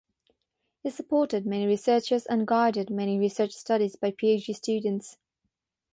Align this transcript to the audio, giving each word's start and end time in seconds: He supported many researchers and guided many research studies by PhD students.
He 0.81 0.89
supported 0.89 1.45
many 1.45 1.67
researchers 1.67 2.25
and 2.25 2.47
guided 2.47 2.89
many 2.89 3.19
research 3.19 3.51
studies 3.51 3.95
by 3.95 4.09
PhD 4.09 4.55
students. 4.55 5.19